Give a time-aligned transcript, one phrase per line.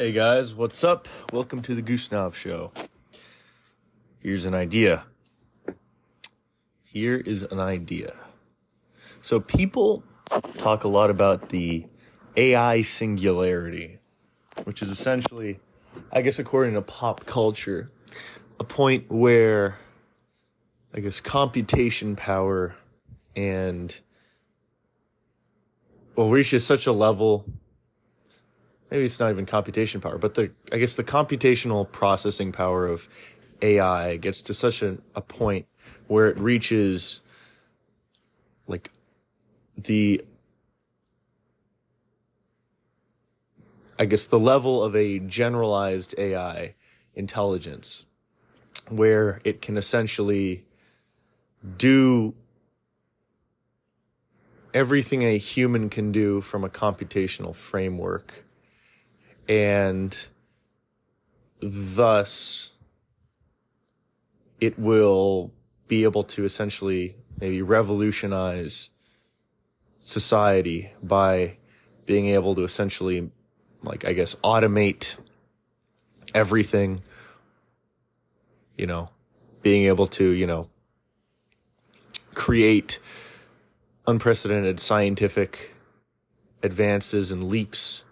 [0.00, 1.08] Hey guys, what's up?
[1.32, 2.70] Welcome to the Gusnav Show.
[4.20, 5.02] Here's an idea.
[6.84, 8.14] Here is an idea.
[9.22, 10.04] So, people
[10.56, 11.84] talk a lot about the
[12.36, 13.98] AI singularity,
[14.62, 15.58] which is essentially,
[16.12, 17.90] I guess, according to pop culture,
[18.60, 19.78] a point where,
[20.94, 22.76] I guess, computation power
[23.34, 23.98] and,
[26.14, 27.44] well, reaches such a level
[28.90, 33.08] maybe it's not even computation power, but the I guess the computational processing power of
[33.62, 35.66] AI gets to such a, point
[36.06, 37.20] where it reaches
[38.66, 38.90] like
[39.76, 40.22] the
[43.98, 46.74] I guess the level of a generalized AI
[47.14, 48.04] intelligence
[48.88, 50.64] where it can essentially
[51.76, 52.34] do
[54.72, 58.44] everything a human can do from a computational framework
[59.48, 60.26] and
[61.60, 62.72] thus
[64.60, 65.52] it will
[65.86, 68.90] be able to essentially maybe revolutionize
[70.00, 71.56] society by
[72.06, 73.30] being able to essentially
[73.82, 75.16] like i guess automate
[76.34, 77.02] everything
[78.76, 79.08] you know
[79.62, 80.68] being able to you know
[82.34, 82.98] create
[84.06, 85.74] unprecedented scientific
[86.62, 88.04] advances and leaps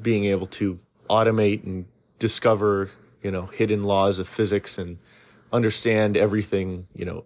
[0.00, 1.86] being able to automate and
[2.18, 2.90] discover,
[3.22, 4.98] you know, hidden laws of physics and
[5.52, 7.24] understand everything, you know,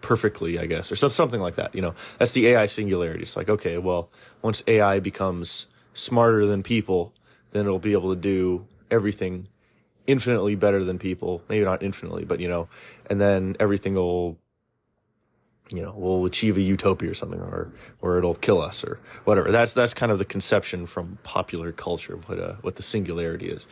[0.00, 1.74] perfectly, I guess, or something like that.
[1.74, 3.22] You know, that's the AI singularity.
[3.22, 4.10] It's like, okay, well,
[4.42, 7.12] once AI becomes smarter than people,
[7.52, 9.48] then it'll be able to do everything
[10.06, 11.42] infinitely better than people.
[11.48, 12.68] Maybe not infinitely, but you know,
[13.10, 14.38] and then everything will
[15.70, 19.50] you know, we'll achieve a utopia or something, or or it'll kill us, or whatever.
[19.50, 23.48] That's that's kind of the conception from popular culture of what uh, what the singularity
[23.48, 23.66] is.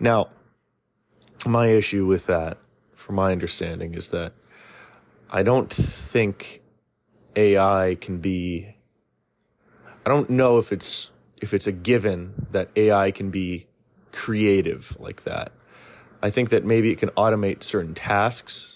[0.00, 0.28] Now,
[1.46, 2.58] my issue with that,
[2.94, 4.32] from my understanding, is that
[5.30, 6.62] I don't think
[7.36, 8.74] AI can be.
[10.04, 13.66] I don't know if it's if it's a given that AI can be
[14.12, 15.52] creative like that.
[16.22, 18.75] I think that maybe it can automate certain tasks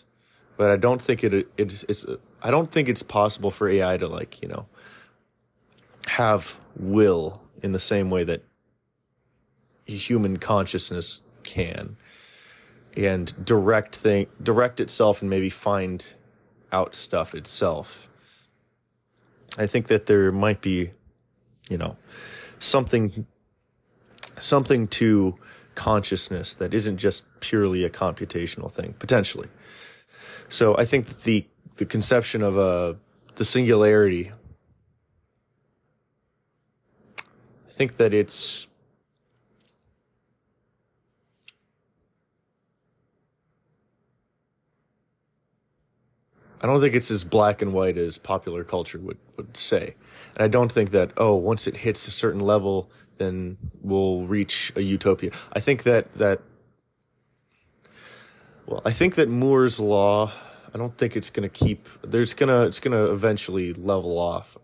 [0.61, 2.05] but I don't think it it's it's
[2.43, 4.67] I don't think it's possible for AI to like you know
[6.07, 8.43] have will in the same way that
[9.87, 11.97] human consciousness can
[12.95, 16.05] and direct thing direct itself and maybe find
[16.73, 18.11] out stuff itself.
[19.57, 20.91] I think that there might be,
[21.71, 21.97] you know,
[22.59, 23.25] something
[24.41, 25.37] something to
[25.75, 29.49] consciousness that isn't just purely a computational thing potentially.
[30.51, 31.47] So I think that the
[31.77, 32.95] the conception of a uh,
[33.37, 34.33] the singularity.
[37.69, 38.67] I think that it's
[46.61, 49.95] I don't think it's as black and white as popular culture would, would say.
[50.37, 54.71] And I don't think that, oh, once it hits a certain level, then we'll reach
[54.77, 55.31] a utopia.
[55.55, 56.43] I think that, that
[58.71, 60.33] well, I think that Moore's law,
[60.73, 61.89] I don't think it's going to keep.
[62.03, 64.57] There's gonna it's gonna eventually level off,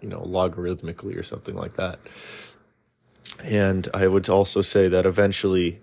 [0.00, 2.00] you know, logarithmically or something like that.
[3.44, 5.80] And I would also say that eventually,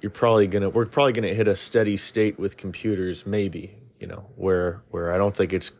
[0.00, 4.26] you're probably gonna we're probably gonna hit a steady state with computers, maybe you know,
[4.36, 5.72] where where I don't think it's.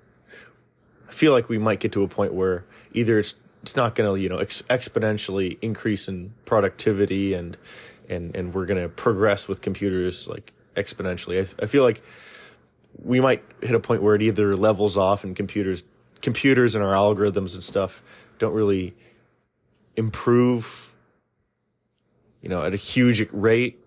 [1.08, 4.08] I feel like we might get to a point where either it's it's not going
[4.14, 7.56] to you know ex- exponentially increase in productivity and
[8.08, 11.38] and and we're going to progress with computers like exponentially.
[11.38, 12.02] I, I feel like
[13.02, 15.84] we might hit a point where it either levels off and computers
[16.20, 18.02] computers and our algorithms and stuff
[18.38, 18.94] don't really
[19.96, 20.92] improve
[22.42, 23.84] you know at a huge rate.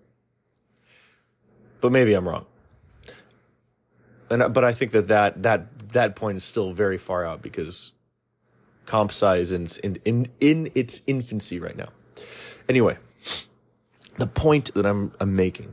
[1.80, 2.46] But maybe i'm wrong.
[4.30, 7.92] And but i think that that that that point is still very far out because
[8.86, 11.88] comp sci is in in in, in its infancy right now.
[12.68, 12.96] Anyway
[14.16, 15.72] the point that I'm, I'm making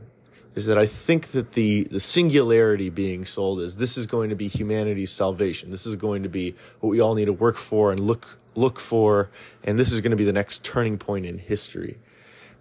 [0.54, 4.36] is that I think that the, the singularity being sold is this is going to
[4.36, 5.70] be humanity's salvation.
[5.70, 8.80] This is going to be what we all need to work for and look look
[8.80, 9.30] for,
[9.62, 11.98] and this is going to be the next turning point in history.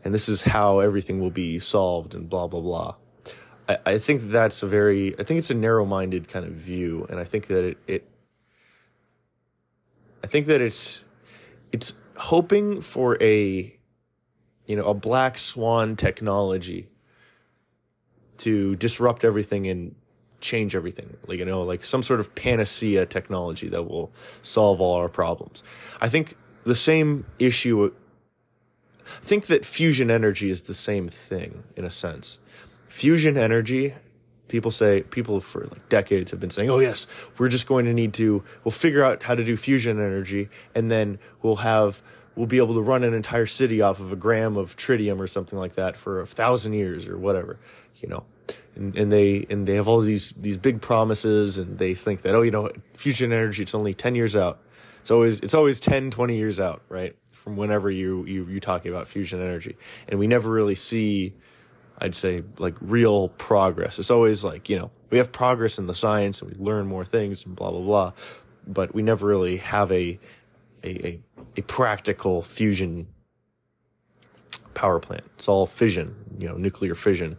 [0.04, 2.96] And this is how everything will be solved and blah blah blah.
[3.68, 7.08] I, I think that's a very I think it's a narrow minded kind of view,
[7.10, 8.08] and I think that it, it
[10.24, 11.04] I think that it's
[11.72, 13.79] it's hoping for a
[14.69, 16.88] you know, a black swan technology
[18.38, 19.95] to disrupt everything and
[20.42, 21.18] change everything.
[21.25, 24.12] Like, you know, like some sort of panacea technology that will
[24.44, 25.63] solve all our problems.
[26.00, 26.36] I think
[26.66, 27.92] the same issue
[29.06, 32.39] I think that fusion energy is the same thing in a sense.
[32.89, 33.95] Fusion energy,
[34.50, 37.07] people say, people for like decades have been saying, oh, yes,
[37.39, 40.92] we're just going to need to, we'll figure out how to do fusion energy and
[40.92, 42.04] then we'll have,
[42.40, 45.28] we'll be able to run an entire city off of a gram of tritium or
[45.28, 47.60] something like that for a thousand years or whatever,
[47.98, 48.24] you know.
[48.78, 52.34] And, and they and they have all these these big promises and they think that
[52.34, 54.62] oh you know fusion energy it's only 10 years out.
[55.02, 58.90] It's always it's always 10 20 years out right from whenever you you you talking
[58.90, 59.76] about fusion energy.
[60.08, 61.34] And we never really see
[61.98, 64.00] i'd say like real progress.
[64.00, 67.04] It's always like you know we have progress in the science and we learn more
[67.04, 68.14] things and blah blah blah.
[68.66, 70.18] But we never really have a
[70.84, 71.20] a a,
[71.58, 73.08] a practical fusion
[74.74, 75.24] power plant.
[75.36, 77.38] It's all fission you know nuclear fission.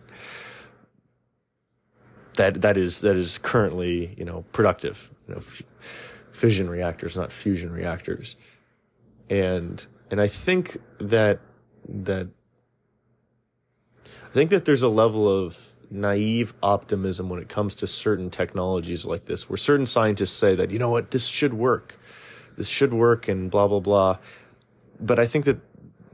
[2.36, 5.10] That that is that is currently you know productive.
[5.26, 5.62] You know f-
[6.32, 8.36] fission reactors not fusion reactors.
[9.28, 11.40] And and I think that
[11.88, 12.28] that
[14.04, 19.04] I think that there's a level of naive optimism when it comes to certain technologies
[19.04, 21.10] like this where certain scientists say that you know what?
[21.10, 21.98] This should work
[22.56, 24.18] this should work and blah blah blah
[25.00, 25.58] but I think that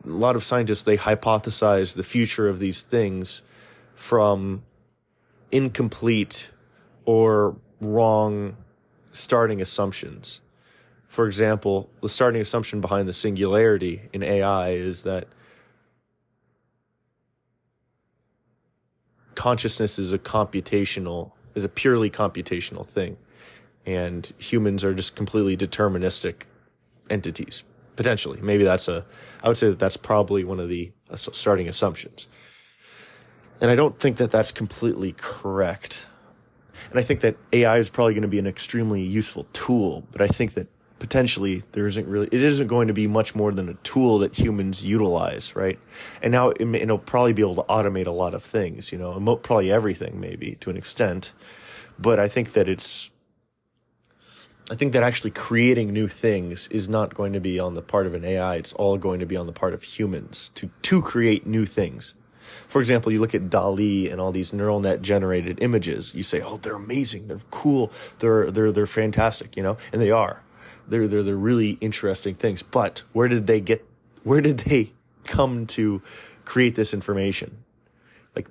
[0.04, 3.42] a lot of scientists they hypothesize the future of these things
[3.94, 4.62] from
[5.50, 6.50] incomplete
[7.04, 8.56] or wrong
[9.12, 10.40] starting assumptions.
[11.08, 15.28] For example, the starting assumption behind the singularity in AI is that
[19.34, 23.16] consciousness is a computational is a purely computational thing
[23.86, 26.46] and humans are just completely deterministic
[27.08, 29.04] entities potentially maybe that's a
[29.42, 32.28] i would say that that's probably one of the starting assumptions
[33.60, 36.06] and I don't think that that's completely correct.
[36.90, 40.20] And I think that AI is probably going to be an extremely useful tool, but
[40.20, 40.68] I think that
[40.98, 44.38] potentially there isn't really, it isn't going to be much more than a tool that
[44.38, 45.78] humans utilize, right?
[46.22, 49.36] And now it, will probably be able to automate a lot of things, you know,
[49.36, 51.32] probably everything maybe to an extent.
[51.98, 53.10] But I think that it's,
[54.68, 58.06] I think that actually creating new things is not going to be on the part
[58.06, 58.56] of an AI.
[58.56, 62.16] It's all going to be on the part of humans to, to create new things.
[62.66, 66.14] For example, you look at DALL-E and all these neural net generated images.
[66.14, 67.28] You say, "Oh, they're amazing.
[67.28, 67.92] They're cool.
[68.18, 70.42] They're they're they're fantastic." You know, and they are.
[70.88, 72.62] They're they're they're really interesting things.
[72.62, 73.84] But where did they get?
[74.24, 74.92] Where did they
[75.24, 76.02] come to
[76.44, 77.64] create this information?
[78.34, 78.48] Like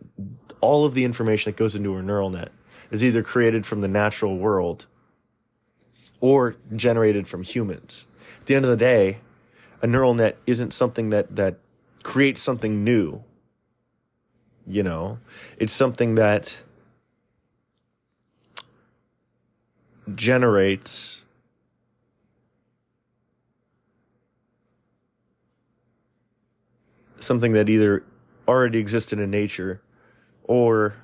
[0.62, 2.52] all of the information that goes into a neural net
[2.92, 4.86] is either created from the natural world
[6.26, 8.08] or generated from humans.
[8.40, 9.20] At the end of the day,
[9.84, 11.60] a neural net isn't something that that
[12.02, 13.24] creates something new
[14.68, 15.20] you know
[15.60, 16.64] it's something that
[20.16, 21.24] generates
[27.20, 28.04] something that either
[28.48, 29.82] already existed in nature
[30.44, 30.96] or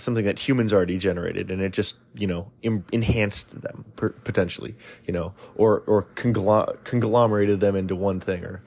[0.00, 4.74] something that humans already generated and it just you know Im- enhanced them per- potentially
[5.04, 8.62] you know or or conglomerated them into one thing or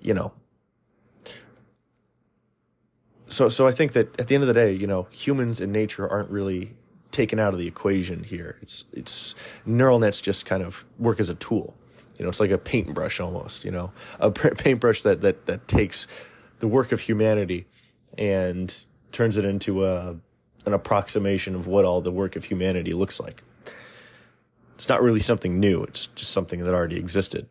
[0.00, 0.32] you know
[3.30, 5.72] so so I think that at the end of the day, you know, humans and
[5.72, 6.74] nature aren't really
[7.12, 8.58] taken out of the equation here.
[8.60, 9.34] It's it's
[9.64, 11.74] neural nets just kind of work as a tool.
[12.18, 13.64] You know, it's like a paintbrush almost.
[13.64, 16.08] You know, a paintbrush that that that takes
[16.58, 17.66] the work of humanity
[18.18, 20.16] and turns it into a
[20.66, 23.42] an approximation of what all the work of humanity looks like.
[24.76, 25.82] It's not really something new.
[25.82, 27.46] It's just something that already existed.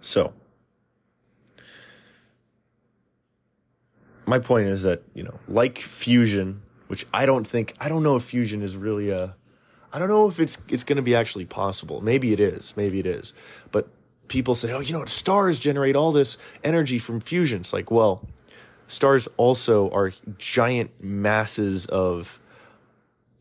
[0.00, 0.32] So,
[4.26, 8.16] my point is that you know, like fusion, which I don't think I don't know
[8.16, 9.36] if fusion is really a
[9.92, 12.00] I don't know if it's it's going to be actually possible.
[12.00, 12.74] Maybe it is.
[12.76, 13.32] Maybe it is.
[13.72, 13.88] But
[14.28, 18.26] people say, "Oh, you know, stars generate all this energy from fusion." It's like, well,
[18.90, 22.40] stars also are giant masses of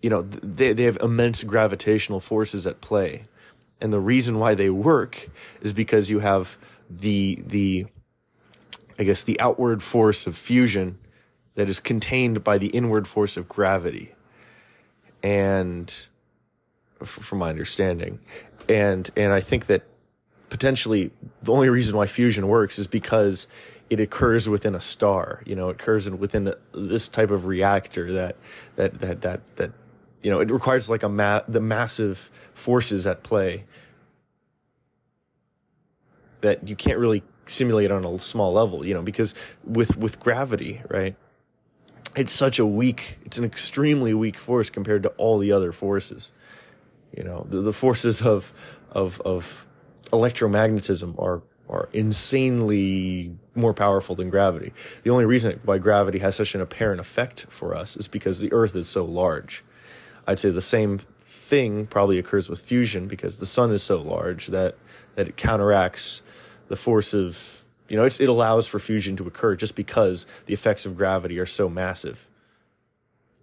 [0.02, 3.24] you know, they they have immense gravitational forces at play.
[3.82, 5.30] And the reason why they work
[5.62, 6.58] is because you have
[6.90, 7.86] the the
[8.98, 10.98] I guess, the outward force of fusion
[11.56, 14.14] that is contained by the inward force of gravity.
[15.24, 15.94] And
[17.04, 18.20] from my understanding,
[18.68, 19.84] and and I think that
[20.50, 21.12] potentially
[21.44, 23.48] the only reason why fusion works is because
[23.90, 25.42] it occurs within a star.
[25.46, 28.36] You know, it occurs in, within this type of reactor that
[28.76, 29.72] that that that that
[30.22, 33.66] you know it requires like a ma- the massive forces at play
[36.42, 40.82] that you can't really simulate on a small level, you know, because with with gravity,
[40.90, 41.16] right?
[42.16, 46.32] It's such a weak, it's an extremely weak force compared to all the other forces.
[47.16, 48.54] You know, the, the forces of
[48.92, 49.68] of of
[50.12, 54.74] electromagnetism are are insanely more powerful than gravity.
[55.04, 58.52] The only reason why gravity has such an apparent effect for us is because the
[58.52, 59.64] Earth is so large.
[60.26, 64.48] I'd say the same thing probably occurs with fusion because the sun is so large
[64.48, 64.76] that
[65.16, 66.22] that it counteracts
[66.68, 70.86] the force of you know it allows for fusion to occur just because the effects
[70.86, 72.28] of gravity are so massive.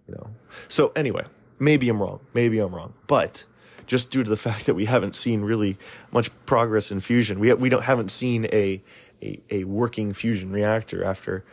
[0.07, 0.29] You know.
[0.67, 1.25] So anyway,
[1.59, 2.21] maybe I'm wrong.
[2.33, 2.93] Maybe I'm wrong.
[3.07, 3.45] But
[3.87, 5.77] just due to the fact that we haven't seen really
[6.11, 7.39] much progress in fusion.
[7.39, 8.81] We we don't haven't seen a
[9.23, 11.43] a, a working fusion reactor after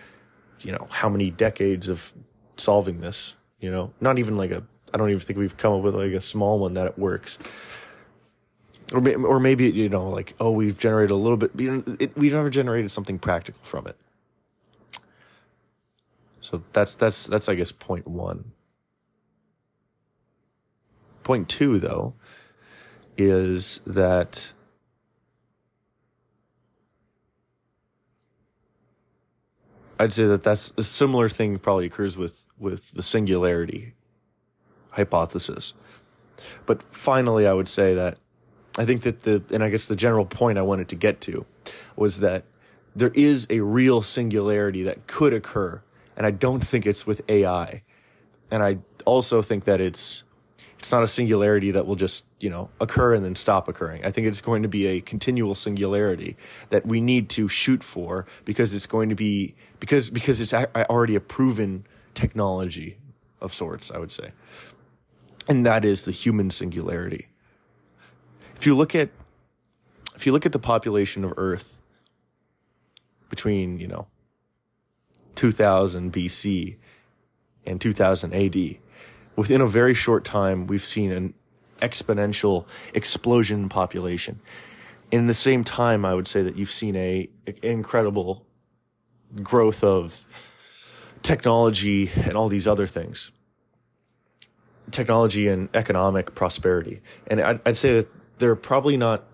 [0.60, 2.12] you know how many decades of
[2.56, 3.34] solving this.
[3.60, 4.62] You know, not even like a
[4.92, 7.38] I don't even think we've come up with like a small one that it works.
[8.92, 12.50] Or, or maybe you know like oh we've generated a little bit it, we've never
[12.50, 13.96] generated something practical from it
[16.40, 18.52] so that's that's that's i guess point one
[21.24, 22.14] point two though
[23.16, 24.52] is that
[29.98, 33.94] I'd say that that's a similar thing probably occurs with with the singularity
[34.90, 35.74] hypothesis.
[36.66, 38.18] But finally, I would say that
[38.76, 41.46] I think that the and I guess the general point I wanted to get to
[41.96, 42.44] was that
[42.96, 45.82] there is a real singularity that could occur,
[46.16, 47.82] and I don't think it's with AI.
[48.50, 50.24] And I also think that it's
[50.84, 54.04] it's not a singularity that will just you know occur and then stop occurring.
[54.04, 56.36] I think it's going to be a continual singularity
[56.68, 61.14] that we need to shoot for because it's going to be because because it's already
[61.14, 62.98] a proven technology
[63.40, 64.32] of sorts i would say.
[65.48, 67.28] And that is the human singularity.
[68.54, 69.08] If you look at
[70.14, 71.80] if you look at the population of earth
[73.30, 74.06] between you know
[75.36, 76.76] 2000 bc
[77.64, 78.78] and 2000 ad
[79.36, 81.34] within a very short time, we've seen an
[81.80, 84.40] exponential explosion in population.
[85.10, 88.46] In the same time, I would say that you've seen a, a incredible
[89.42, 90.24] growth of
[91.22, 93.32] technology and all these other things.
[94.90, 97.00] Technology and economic prosperity.
[97.26, 99.24] And I'd, I'd say that they're probably not,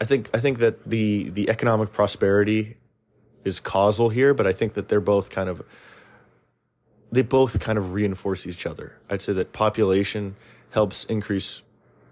[0.00, 2.76] I think, I think that the, the economic prosperity
[3.44, 5.62] is causal here, but I think that they're both kind of
[7.10, 8.92] they both kind of reinforce each other.
[9.08, 10.36] I'd say that population
[10.70, 11.62] helps increase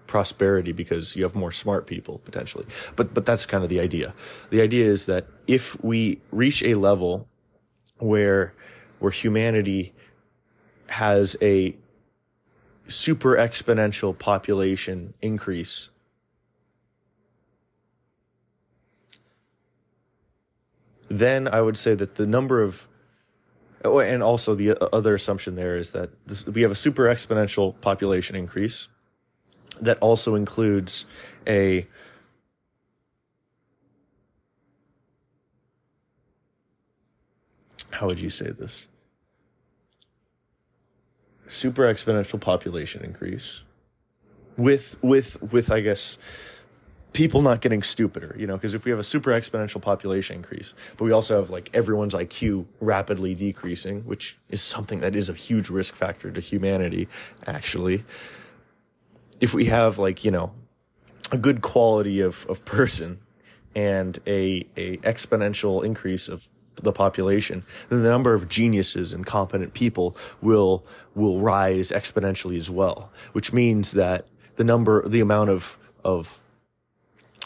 [0.06, 2.66] prosperity because you have more smart people potentially.
[2.94, 4.14] But but that's kind of the idea.
[4.50, 7.28] The idea is that if we reach a level
[7.98, 8.54] where
[8.98, 9.92] where humanity
[10.88, 11.76] has a
[12.88, 15.90] super exponential population increase
[21.08, 22.88] then I would say that the number of
[23.84, 27.04] Oh, and also the uh, other assumption there is that this, we have a super
[27.04, 28.88] exponential population increase
[29.80, 31.04] that also includes
[31.46, 31.86] a
[37.90, 38.86] how would you say this?
[41.48, 43.62] Super exponential population increase
[44.56, 46.18] with with with i guess
[47.12, 50.74] people not getting stupider, you know, because if we have a super exponential population increase,
[50.96, 55.32] but we also have like everyone's IQ rapidly decreasing, which is something that is a
[55.32, 57.08] huge risk factor to humanity,
[57.46, 58.04] actually.
[59.40, 60.52] If we have like, you know,
[61.32, 63.18] a good quality of, of person
[63.74, 66.46] and a, a exponential increase of
[66.76, 70.84] the population, then the number of geniuses and competent people will
[71.14, 73.10] will rise exponentially as well.
[73.32, 76.40] Which means that the number, the amount of of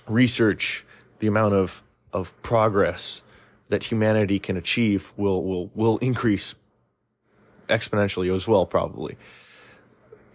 [0.08, 0.84] research,
[1.18, 3.22] the amount of, of progress
[3.68, 6.54] that humanity can achieve will, will, will increase
[7.68, 9.16] exponentially as well, probably.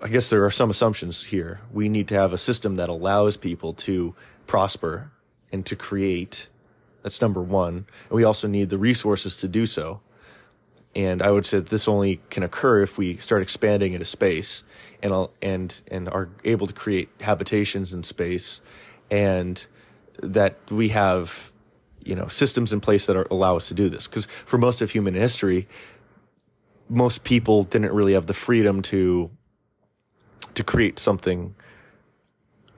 [0.01, 1.61] I guess there are some assumptions here.
[1.71, 4.15] We need to have a system that allows people to
[4.47, 5.11] prosper
[5.51, 6.49] and to create.
[7.03, 7.85] That's number one.
[8.09, 10.01] And we also need the resources to do so.
[10.95, 14.63] And I would say that this only can occur if we start expanding into space
[15.03, 18.61] and, and, and are able to create habitations in space
[19.11, 19.65] and
[20.21, 21.51] that we have
[22.03, 24.07] you know systems in place that are, allow us to do this.
[24.07, 25.67] Because for most of human history
[26.89, 29.29] most people didn't really have the freedom to
[30.53, 31.55] to create something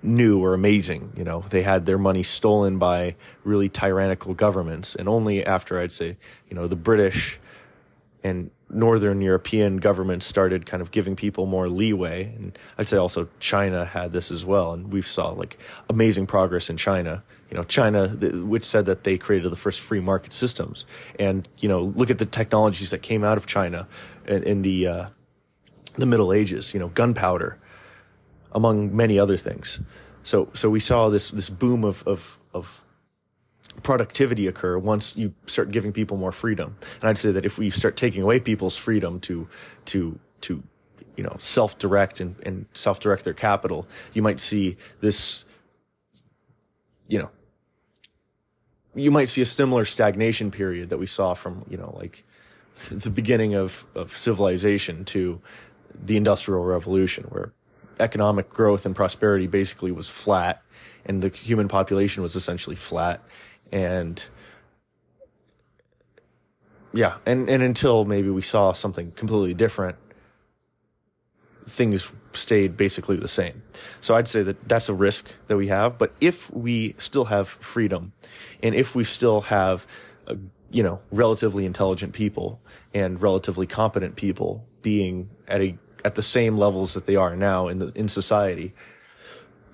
[0.02, 1.44] new or amazing you know?
[1.50, 6.18] They had their money stolen by really tyrannical governments and only after i'd say
[6.50, 7.40] you know the british
[8.24, 12.26] and northern European governments started kind of giving people more leeway.
[12.36, 14.74] And I'd say also China had this as well.
[14.74, 15.58] And we saw like
[15.90, 17.24] amazing progress in China.
[17.50, 20.86] You know, China, which said that they created the first free market systems.
[21.18, 23.88] And, you know, look at the technologies that came out of China
[24.28, 25.06] in, in the, uh,
[25.96, 27.58] the Middle Ages, you know, gunpowder,
[28.52, 29.80] among many other things.
[30.24, 32.84] So, so we saw this, this boom of, of, of
[33.84, 36.76] productivity occur once you start giving people more freedom.
[37.02, 39.48] And I'd say that if we start taking away people's freedom to
[39.86, 40.64] to to
[41.16, 45.46] you know self-direct and, and self-direct their capital, you might see this
[47.08, 47.32] you know
[48.96, 52.24] you might see a similar stagnation period that we saw from you know like
[52.90, 55.42] the beginning of, of civilization to
[56.06, 57.54] the industrial revolution where
[58.00, 60.62] economic growth and prosperity basically was flat
[61.06, 63.24] and the human population was essentially flat
[63.72, 64.30] and
[66.94, 69.98] yeah and and until maybe we saw something completely different
[71.68, 73.62] things stayed basically the same.
[74.02, 75.98] So i'd say that that's a risk that we have.
[75.98, 78.14] But if we still have freedom
[78.64, 79.86] and if we still have
[80.28, 80.36] uh,
[80.72, 82.60] you know relatively intelligent people
[82.94, 87.68] and relatively competent people being at a at the same levels that they are now
[87.68, 88.74] in the in society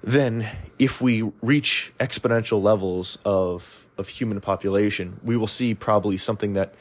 [0.04, 0.48] then
[0.80, 6.74] if we reach exponential levels of of human population, we will see probably something that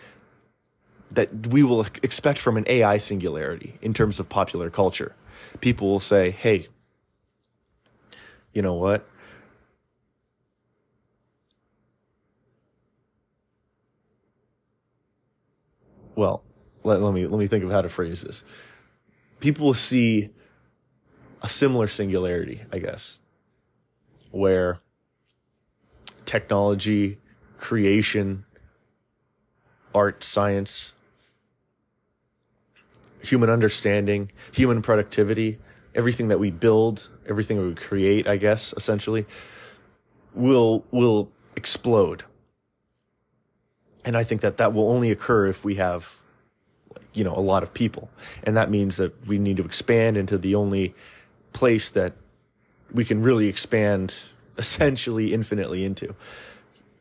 [1.10, 5.14] that we will expect from an AI singularity in terms of popular culture.
[5.60, 6.68] People will say, "Hey,
[8.52, 9.06] you know what?
[16.14, 16.42] Well,
[16.84, 18.42] let, let me let me think of how to phrase this.
[19.40, 20.30] People will see
[21.42, 23.18] a similar singularity, I guess,
[24.30, 24.78] where
[26.32, 27.18] technology,
[27.58, 28.42] creation,
[29.94, 30.94] art, science,
[33.22, 35.58] human understanding, human productivity,
[35.94, 39.26] everything that we build, everything we create, I guess, essentially,
[40.32, 42.22] will, will explode.
[44.06, 46.16] And I think that that will only occur if we have,
[47.12, 48.08] you know, a lot of people.
[48.44, 50.94] And that means that we need to expand into the only
[51.52, 52.14] place that
[52.90, 54.14] we can really expand
[54.62, 56.14] essentially infinitely into.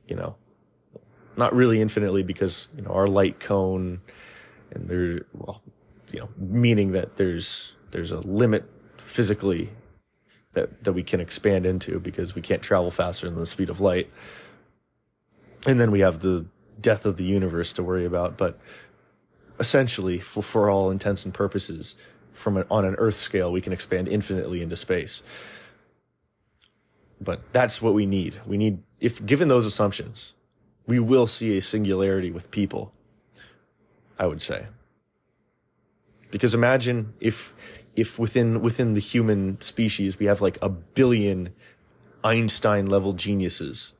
[0.07, 0.35] You know,
[1.37, 4.01] not really infinitely because you know our light cone,
[4.71, 5.61] and there, well,
[6.11, 8.65] you know, meaning that there's there's a limit
[8.97, 9.69] physically
[10.53, 13.79] that that we can expand into because we can't travel faster than the speed of
[13.79, 14.09] light.
[15.67, 16.47] And then we have the
[16.81, 18.59] death of the universe to worry about, but
[19.59, 21.95] essentially, for, for all intents and purposes,
[22.33, 25.21] from an, on an Earth scale, we can expand infinitely into space
[27.21, 28.39] but that's what we need.
[28.45, 30.33] We need, if given those assumptions,
[30.87, 32.93] we will see a singularity with people,
[34.17, 34.65] I would say.
[36.31, 37.53] Because imagine if,
[37.95, 41.53] if within, within the human species, we have like a billion
[42.23, 43.93] Einstein level geniuses,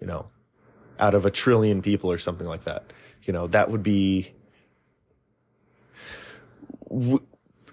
[0.00, 0.28] you know,
[0.98, 2.92] out of a trillion people or something like that.
[3.22, 4.32] You know, that would be,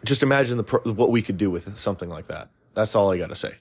[0.04, 2.50] just imagine the, what we could do with something like that.
[2.74, 3.56] That's all I got to say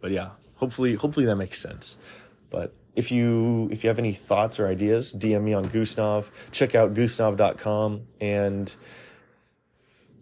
[0.00, 1.96] but yeah, hopefully, hopefully that makes sense.
[2.50, 6.30] But if you if you have any thoughts or ideas, DM me on Gusnav.
[6.52, 8.76] Check out gusnav.com and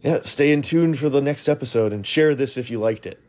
[0.00, 3.20] yeah, stay in tune for the next episode and share this if you liked it.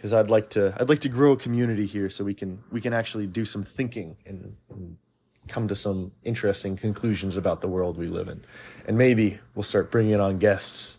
[0.00, 2.80] Cause I'd like to I'd like to grow a community here so we can we
[2.80, 4.96] can actually do some thinking and, and
[5.48, 8.44] come to some interesting conclusions about the world we live in.
[8.86, 10.97] And maybe we'll start bringing on guests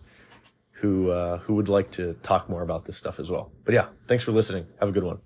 [0.80, 3.52] who uh, who would like to talk more about this stuff as well.
[3.66, 4.68] But yeah, thanks for listening.
[4.80, 5.20] Have a good one.